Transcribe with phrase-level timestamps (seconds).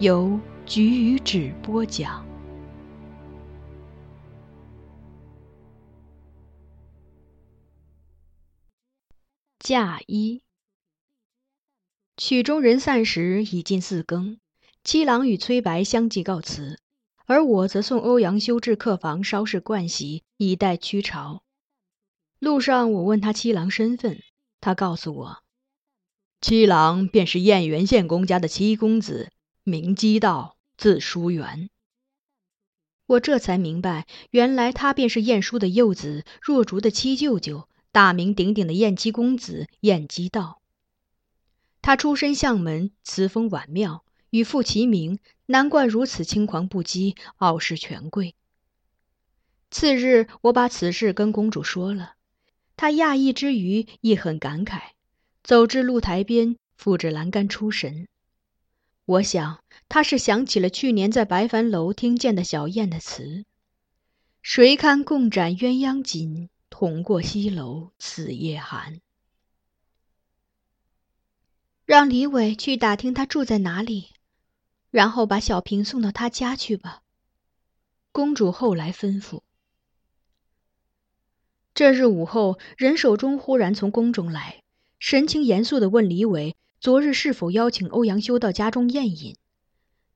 [0.00, 2.24] 由菊与纸播讲。
[9.58, 10.40] 嫁衣。
[12.16, 14.38] 曲终人散时已近四更，
[14.84, 16.78] 七郎与崔白相继告辞，
[17.26, 21.42] 而我则送欧阳修至客房稍事盥洗，以待驱朝。
[22.38, 24.22] 路上，我问他七郎身份，
[24.60, 25.38] 他告诉我，
[26.40, 29.32] 七郎便是燕原县公家的七公子。
[29.68, 31.68] 名基道，字叔元。
[33.06, 40.60] 我这才明白，原来他便是晏殊的幼子，若竹的七舅舅，大名鼎鼎的晏七公子晏基道。
[41.80, 48.34] 他出身相门，词风婉妙，与父齐名，难怪如此轻狂不羁，傲视权贵。
[49.70, 52.14] 次日，我把此事跟公主说了，
[52.76, 54.80] 她讶异之余，亦很感慨，
[55.42, 58.06] 走至露台边，扶着栏杆出神。
[59.08, 63.46] 我想，他是想起了去年在白帆楼听见的小燕的词
[64.42, 69.00] ：“谁堪共展鸳鸯锦，同过西楼此夜寒。”
[71.86, 74.10] 让李伟去打听他住在哪里，
[74.90, 77.00] 然后把小平送到他家去吧。
[78.12, 79.40] 公主后来吩咐。
[81.72, 84.62] 这日午后，任守忠忽然从宫中来，
[84.98, 86.54] 神情严肃地问李伟。
[86.80, 89.36] 昨日是否邀请欧阳修到家中宴饮？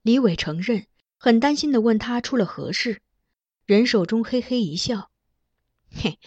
[0.03, 0.87] 李伟承认，
[1.19, 3.03] 很担心的问他出了何事。
[3.67, 5.11] 任守忠嘿嘿一笑
[5.91, 6.21] ：“嘿，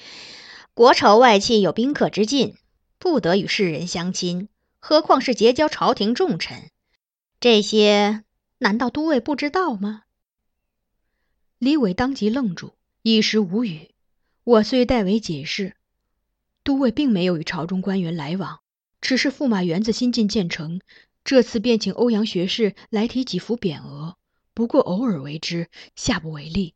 [0.73, 2.57] 国仇外戚有宾客之禁，
[2.99, 6.69] 不得与世人相亲，何况是结交朝廷重臣？
[7.39, 8.25] 这些
[8.57, 10.03] 难道都尉不知道吗？”
[11.59, 12.73] 李伟当即愣住，
[13.03, 13.91] 一时无语。
[14.43, 15.77] 我虽代为解释，
[16.61, 18.59] 都尉并没有与朝中官员来往。
[19.05, 20.81] 只是驸马园子新近建成，
[21.23, 24.15] 这次便请欧阳学士来提几幅匾额，
[24.55, 26.73] 不过偶尔为之，下不为例。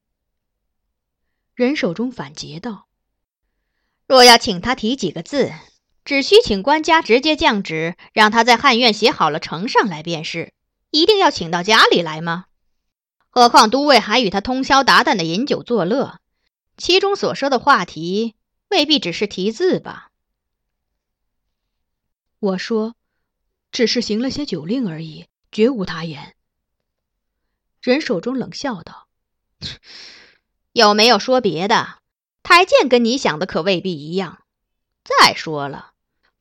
[1.55, 2.85] 人手中反诘道
[4.05, 5.51] ：“若要请他提几个字，
[6.05, 10.53] 只需请官家直接降旨，让他在汉院写好了呈上来便是。
[10.91, 12.45] 一定要请到家里来吗？
[13.31, 16.19] 何况都尉还与他通宵达旦的饮酒作乐，
[16.77, 18.35] 其中所说的话题
[18.69, 20.05] 未必只是题字吧？”
[22.39, 22.95] 我说
[23.71, 26.35] ：“只是行了些酒令而已，绝无他言。”
[27.81, 29.07] 人手中冷笑道
[30.71, 31.99] ：“有没有说别的？
[32.43, 34.39] 太监跟你想的可未必一样。
[35.03, 35.91] 再说了，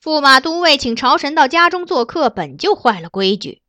[0.00, 3.61] 驸马都尉请朝臣到家中做客，本就坏了规矩。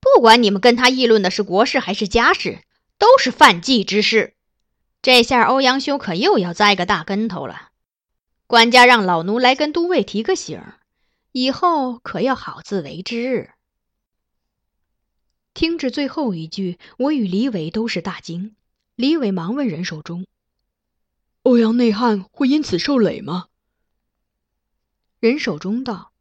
[0.00, 2.62] 不管你们跟他议论的是国事还是家事，
[2.98, 4.34] 都是犯忌之事。
[5.02, 7.70] 这下欧阳修可又要栽个大跟头了。
[8.46, 10.62] 官家让老奴来跟都尉提个醒。”
[11.36, 13.50] 以后可要好自为之。
[15.52, 18.54] 听着最后一句，我与李伟都是大惊。
[18.94, 20.26] 李伟忙问任守忠
[21.42, 23.46] ：“欧阳内汉会因此受累吗？”
[25.18, 26.12] 任守忠道：“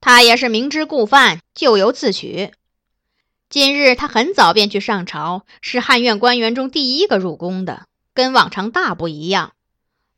[0.00, 2.52] 他也是明知故犯，咎由自取。
[3.48, 9.54] 今日他很早便去上朝，是汉院官员中第一个入宫的，跟往常大不一样。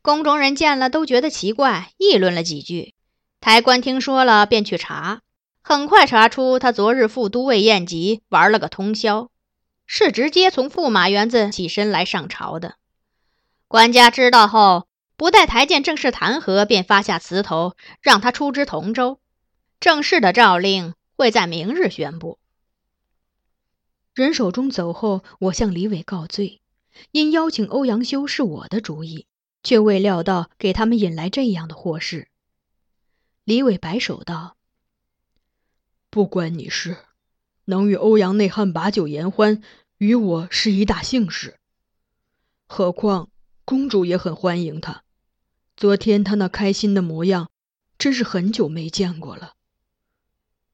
[0.03, 2.93] 宫中人见了都觉得奇怪，议论了几句。
[3.41, 5.21] 台官听说了，便去查。”
[5.61, 9.29] 很快查出，他昨日赴都尉宴集，玩了个通宵，
[9.85, 12.75] 是直接从驸马园子起身来上朝的。
[13.67, 19.19] 官家知道后，不待台谏正式弹劾，便发下辞头，让他出知同州。
[19.79, 22.39] 正式的诏令会在明日宣布。
[24.15, 26.61] 任守忠走后，我向李伟告罪，
[27.11, 29.27] 因邀请欧阳修是我的主意，
[29.61, 32.28] 却未料到给他们引来这样的祸事。
[33.49, 34.57] 李伟摆手道。
[36.11, 36.97] 不关你事，
[37.65, 39.63] 能与欧阳内汉把酒言欢，
[39.97, 41.57] 与我是一大幸事。
[42.67, 43.31] 何况
[43.65, 45.03] 公主也很欢迎他，
[45.75, 47.49] 昨天他那开心的模样，
[47.97, 49.55] 真是很久没见过了。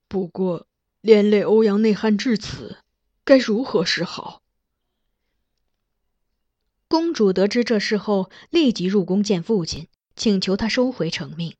[0.10, 0.68] 不过
[1.00, 2.80] 连累欧阳内汉至此，
[3.24, 4.42] 该如何是好？
[6.89, 9.88] 公主得知这事后，立即入宫见父亲，
[10.18, 11.56] 请求他收回成命。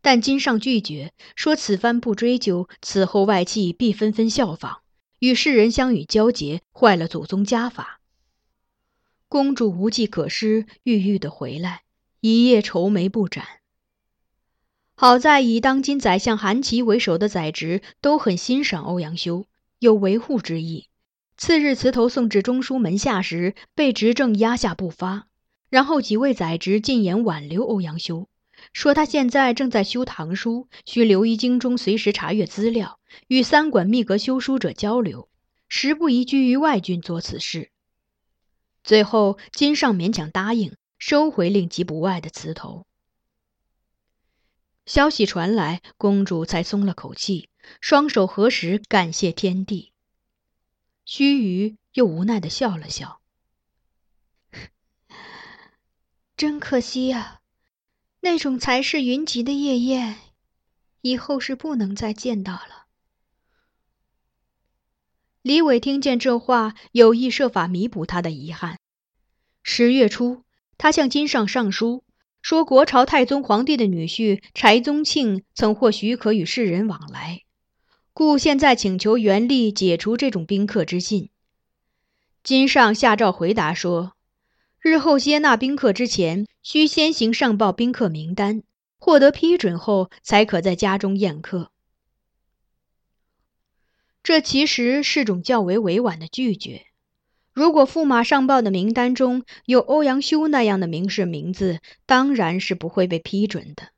[0.00, 4.78] 但金上拒绝，说此番不追究，此后外戚必纷纷效仿，
[5.18, 8.00] 与世人相与交结，坏了祖宗家法。
[9.28, 11.82] 公主无计可施，郁郁的回来，
[12.20, 13.44] 一夜愁眉不展。
[14.94, 19.46] 好在以当今宰相韩琦为首的宰执都很欣赏欧阳修，
[19.78, 20.88] 有维护之意。
[21.36, 25.28] 次日辞头送至中书门下时，被执政压下不发，
[25.68, 28.28] 然后几位宰执进言挽留欧阳修。
[28.72, 35.28] 说他现在正在修唐书，需留意京中，随时查阅资料，与三馆秘阁修书者交流，
[35.68, 37.72] 时不宜居于外郡做此事。
[38.84, 42.86] 最后，金上勉强答应，收回令吉不外的词头。
[44.86, 47.50] 消息传来，公主才松了口气，
[47.80, 49.92] 双手合十，感谢天地。
[51.04, 53.20] 须臾，又无奈的笑了笑
[56.36, 57.37] ：“真可惜呀。”
[58.20, 60.16] 那种才是云集的夜宴，
[61.02, 62.86] 以后是不能再见到了。
[65.42, 68.78] 李伟听见这话，有意设法弥补他的遗憾。
[69.62, 70.42] 十月初，
[70.76, 72.04] 他向金上上书，
[72.42, 77.44] 说国朝太宗皇帝的女婿柴宗庆曾获许可与世人往来，
[78.12, 81.30] 故现在请求元历解除这种宾客之禁。
[82.42, 84.17] 金上下诏回答说。
[84.80, 88.62] 日后接纳宾客之前，需先行上报宾客名单，
[88.98, 91.72] 获得批准后，才可在家中宴客。
[94.22, 96.86] 这其实是种较为委婉的拒绝。
[97.52, 103.88] 如果驸马上报的名单中有欧阳修那样的名士名字，当然是不会被批准的。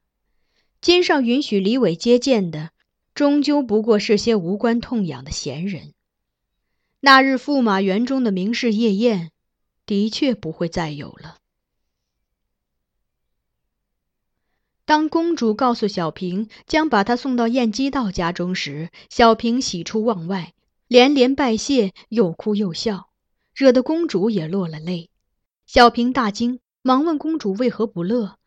[0.81, 2.71] 肩上允许李伟接见的，
[3.15, 5.93] 终究不过是些无关痛痒的闲人。
[7.01, 9.31] 那日驸马园中的名士夜宴。
[9.91, 11.39] 的确不会再有了。
[14.85, 20.55] 当公主告诉小平将把她送到燕姬道家中时，小平喜出望外，
[20.87, 23.11] 连连拜谢，又哭又笑，
[23.53, 25.11] 惹得公主也落了泪。
[25.67, 28.39] 小平大惊，忙问公主为何不乐。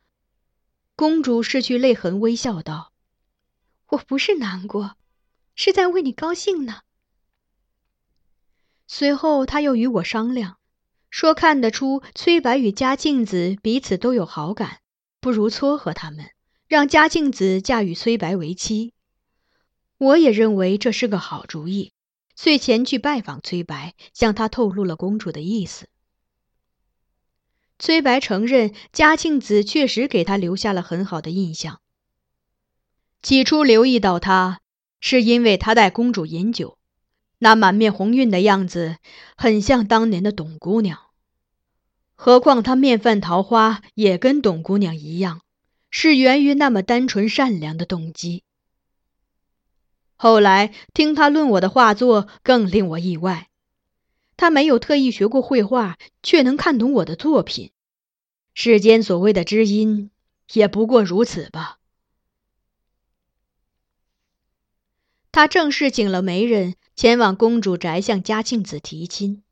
[0.95, 2.93] 公主拭去泪痕，微笑道
[3.91, 4.95] ：“我不是难过，
[5.55, 6.83] 是在为你高兴呢。”
[8.87, 10.57] 随后，他又与我商量。
[11.13, 14.79] 说看得出崔白与嘉庆子彼此都有好感，
[15.21, 16.31] 不如撮合他们，
[16.67, 18.93] 让嘉庆子嫁与崔白为妻。
[19.99, 21.91] 我也认为这是个好主意，
[22.35, 25.87] 遂前去拜访崔白，向他透露了公主的意思。
[27.77, 31.79] 崔白承认嘉庆子确实给他留下了很好的印象。
[33.21, 34.61] 起初留意到他，
[34.99, 36.79] 是因为他带公主饮酒。
[37.37, 38.97] 那满面红晕的样子，
[39.37, 41.02] 很像当年的董姑娘。
[42.25, 45.41] 何况他面泛桃花，也跟董姑娘一样，
[45.89, 48.45] 是源于那么单纯善良的动机。
[50.15, 53.49] 后来听他论我的画作，更令我意外。
[54.37, 57.71] 他没有特意学过绘画，却能看懂我的作品。
[58.53, 60.09] 世间所谓的知音，
[60.53, 61.79] 也不过如此吧。
[65.33, 66.75] 他正式请了媒人。
[66.95, 69.43] 前往公主宅向嘉庆子提亲，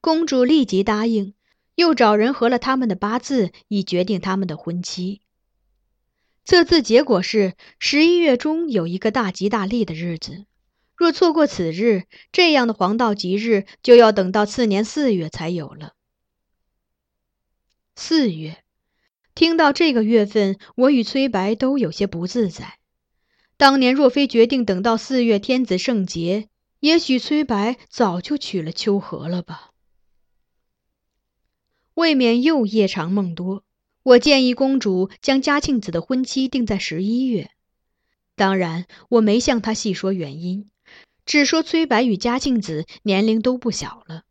[0.00, 1.34] 公主立即答应，
[1.80, 5.22] 又找人合了他们的八字，以决定他们的婚期。
[6.44, 10.44] 测字结果是十一月中有一个大吉大利的日子，
[10.96, 15.94] 若错过此日，这样的黄道吉日就要等到次年四月才有了。
[17.96, 18.62] 四月，
[19.34, 22.78] 听到这个月份，我与崔白都有些不自在。
[23.56, 26.48] 当年若非决定等到四月天子圣节，
[26.80, 29.69] 也许崔白早就娶了秋荷了吧。
[32.00, 33.62] 未免又夜长梦多，
[34.02, 37.50] 我建议公主将嘉庆子的婚期定在十一月。
[38.34, 40.70] 当然，我没向她细说原因，
[41.26, 44.22] 只说崔白与嘉庆子年龄都不小了。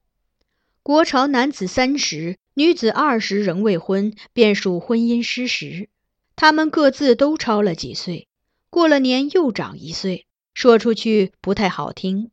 [0.82, 5.90] 国朝男子三十，女子二十仍未婚，便属婚姻失时。
[6.36, 8.28] 他们各自都超了几岁。
[8.72, 12.32] 过了年又长一岁，说出去不太好听。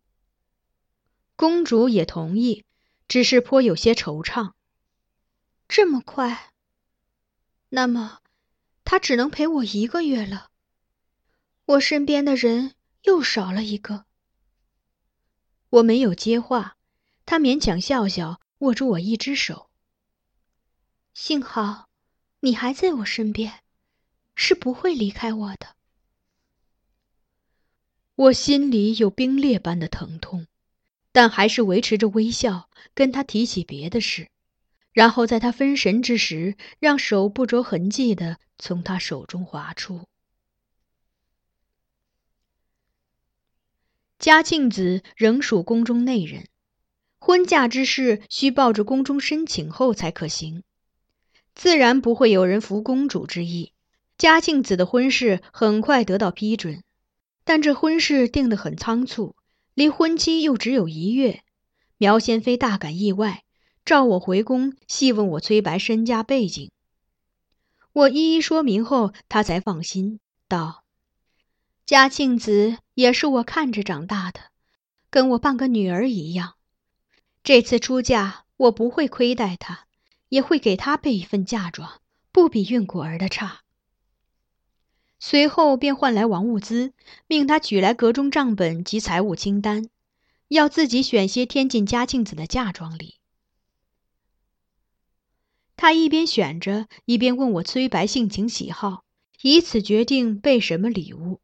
[1.37, 2.64] 公主也同意，
[3.07, 4.52] 只是颇有些惆怅。
[5.69, 6.53] 这么快？
[7.71, 8.21] 那么，
[8.85, 10.51] 他只能陪我一个月了。
[11.65, 14.07] 我身边的人又少了一个。
[15.69, 16.77] 我没有接话，
[17.27, 19.69] 他勉强笑笑，握住我一只手。
[21.13, 21.89] 幸好，
[22.41, 23.65] 你还在我身边，
[24.37, 25.75] 是不会离开我的。
[28.15, 30.47] 我心里有冰裂般的疼痛，
[31.11, 34.31] 但还是维持着微笑，跟他提起别的事，
[34.97, 40.07] 然后在他分神之时，让手不着痕迹的从他手中滑出。
[44.19, 46.47] 嘉庆子仍属宫中内人，
[47.19, 50.62] 婚嫁之事需抱着宫中申请后才可行，
[51.55, 53.75] 自然不会有人服公主之意。
[54.17, 56.83] 嘉庆子的婚事很快得到批准。
[57.45, 59.37] 但这婚事定得很仓促，
[59.75, 61.43] 离婚期又只有一月。
[61.99, 63.45] 苗贤妃大感意外，
[63.87, 66.73] 召我回宫，细问我崔白身家背景。
[67.93, 70.83] 我一一说明后，他才放心，道
[71.87, 74.40] ：“嘉庆子也是我看着长大的，
[75.09, 76.55] 跟我半个女儿一样。
[77.45, 79.87] 这次出嫁，我不会亏待她，
[80.31, 82.00] 也会给她备一份嫁妆，
[82.33, 83.61] 不比运果儿的差。”
[85.21, 86.93] 随后便唤来王物资，
[87.28, 89.88] 命他取来阁中账本及财务清单，
[90.49, 93.16] 要自己选些添进嘉庆子的嫁妆里。
[95.76, 99.04] 他一边选着，一边问我崔白性情喜好，
[99.42, 101.40] 以此决定备什么礼物。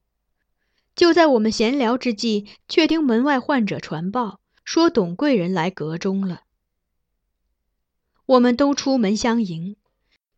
[0.94, 6.42] 就在我们闲聊之际，却听门外患者传报，说董贵人来阁中了。
[8.26, 9.76] 我们都出门相迎，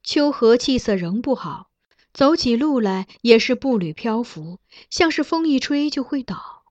[0.02, 1.70] 秋荷气色仍不好。
[2.12, 6.62] 走起路来也是步履漂浮，像是风一吹就会倒。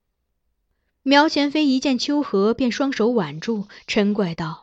[1.02, 4.63] 苗贤妃一见秋荷，便双手挽住，嗔怪道：“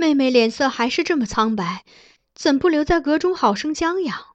[0.00, 1.84] 妹妹脸色还是这么苍白，
[2.34, 4.34] 怎不留在阁中好生将养？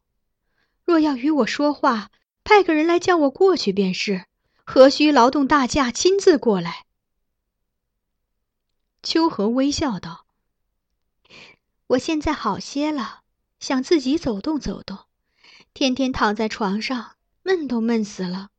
[0.84, 2.12] 若要与我说话，
[2.44, 4.28] 派个人来叫我过去便是，
[4.64, 6.86] 何须劳动大驾亲自过来？”
[9.02, 10.28] 秋荷微笑道
[11.88, 13.22] ：“我现在好些了。”
[13.60, 15.00] 想自己走动走动，
[15.74, 18.50] 天天躺在床上闷都闷死了。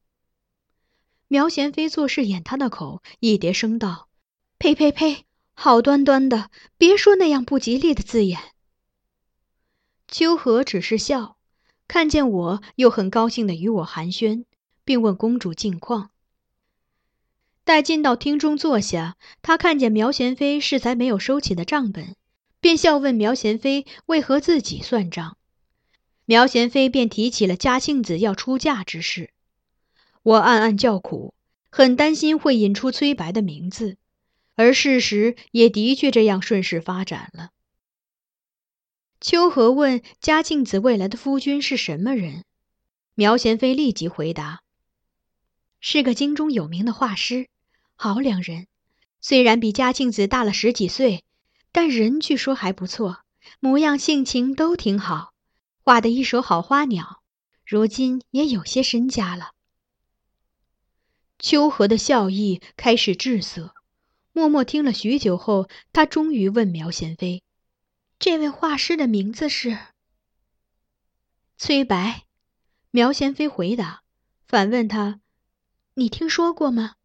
[1.29, 4.09] 苗贤妃做事掩他的口，一叠声道
[4.59, 5.27] ：“呸呸呸！
[5.59, 8.39] 好端端的，别说那样不吉利的字眼。”
[10.07, 11.39] 秋荷只是笑，
[11.89, 14.45] 看见我又很高兴的与我寒暄，
[14.85, 16.11] 并问公主近况。
[17.65, 22.15] 待进到厅中坐下，他看见苗贤妃是才没有收起的账本。
[22.61, 25.37] 便笑问苗贤妃为何自己算账，
[26.25, 29.31] 苗贤妃便提起了嘉庆子要出嫁之事。
[30.23, 31.35] 我暗暗叫苦，
[31.71, 33.97] 很担心会引出崔白的名字，
[34.57, 37.51] 而事实也的确这样顺势发展了。
[39.21, 42.45] 秋荷问嘉庆子未来的夫君是什么人，
[43.15, 44.63] 苗贤妃立即回答
[45.81, 47.49] ：“是个京中有名的画师，
[47.95, 48.67] 好两人，
[49.21, 51.23] 虽然比嘉庆子大了十几岁。”
[51.73, 53.19] 但人据说还不错，
[53.61, 55.35] 模样性情都挺好，
[55.83, 57.21] 画的一手好花鸟，
[57.67, 59.51] 如今也有些身家了。
[61.39, 63.75] 秋荷的笑意开始滞涩，
[64.37, 67.43] 默默听了许久后，他终于问苗贤妃
[68.21, 69.79] ：“这位画师的名字是？”
[71.57, 72.27] 崔白。
[72.91, 74.03] 苗贤妃回答，
[74.47, 75.23] 反问他
[75.97, 76.97] ：“你听说过吗？”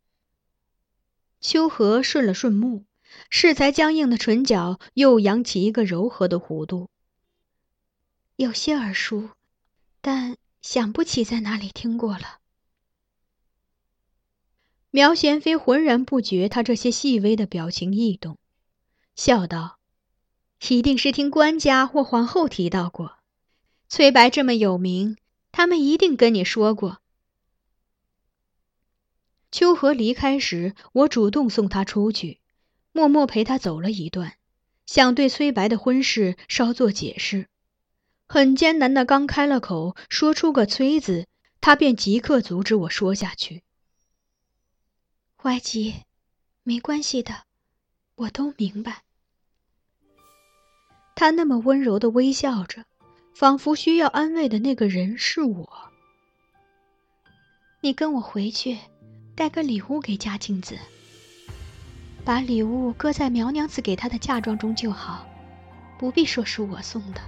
[1.40, 2.84] 秋荷顺了顺目。
[3.30, 6.90] 适才僵硬的唇角又扬起一个柔和的弧度，
[8.36, 9.30] 有些耳熟，
[10.02, 12.41] 但想不起在哪里听过了。
[14.94, 18.38] 苗贤妃浑然不觉他这些细微的表情异动，
[19.16, 19.80] 笑道
[20.68, 23.14] ：“一定是听官家或皇后提到过，
[23.88, 25.16] 崔白这么有名，
[25.54, 27.00] 他们一定跟你说过。”
[29.50, 32.42] 秋荷离开时，我主动送他出去，
[32.92, 34.34] 默默陪他走了一段，
[34.86, 37.48] 想对崔白的婚事稍作解释。
[38.28, 41.28] 很艰难的刚开了口，说出个“崔”字，
[41.62, 43.64] 他便即刻阻止我说下去。
[45.44, 45.96] 怀吉，
[46.62, 47.34] 没关系的，
[48.14, 49.02] 我都明白。
[51.16, 52.86] 他那么温柔的微笑着，
[53.34, 55.92] 仿佛需要安慰的那个人是我。
[57.80, 58.78] 你跟我回去。
[59.34, 60.78] 带个礼物给嘉庆子，
[62.24, 65.26] 把礼物搁在苗娘子给她的嫁妆中就好，
[65.98, 67.22] 不必说是我送的。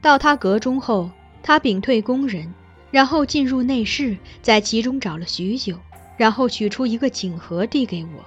[0.00, 1.10] 到他阁中后，
[1.42, 2.54] 他屏退宫人，
[2.94, 5.80] 然后进入内室，在其中找了许久，
[6.16, 8.24] 然后取出一个锦盒递给我。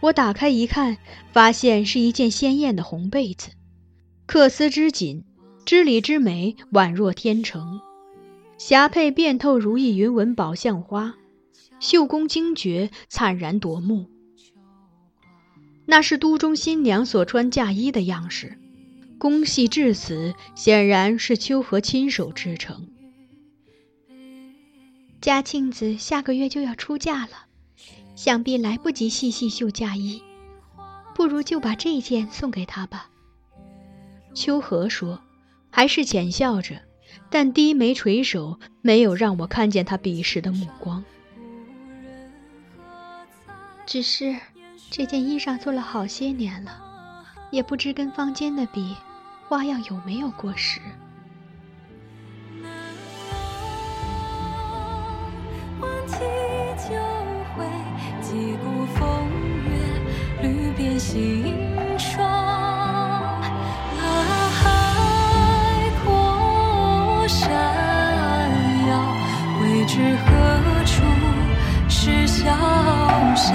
[0.00, 0.98] 我打开一看，
[1.32, 3.50] 发现是一件鲜艳的红被子，
[4.26, 5.22] 缂丝织锦，
[5.64, 7.80] 织里织美，宛若天成。
[8.58, 11.14] 霞帔遍透如意云纹宝相花，
[11.78, 14.10] 绣工精绝，灿然夺目。
[15.84, 18.58] 那是都中新娘所穿嫁衣的样式，
[19.16, 22.88] 工细至此，显然是秋荷亲手制成。
[25.20, 27.46] 嘉庆子下个月就要出嫁了，
[28.14, 30.22] 想必来不及细细绣嫁衣，
[31.14, 33.10] 不如就把这件送给她吧。
[34.34, 35.20] 秋荷说，
[35.70, 36.80] 还是浅笑着。
[37.30, 41.02] 但低眉垂首，没有让我看见他鄙视的目光。
[43.86, 44.36] 只是
[44.90, 48.94] 这件衣裳做了好些年了，也不知跟坊间的比，
[49.48, 50.80] 花样有没有过时。
[61.16, 64.02] 银霜啊，
[64.52, 64.60] 海
[66.04, 67.48] 阔山
[68.88, 68.90] 遥，
[69.62, 69.94] 未知
[70.24, 70.28] 何
[70.84, 70.92] 处
[71.88, 72.44] 是潇
[73.34, 73.54] 湘。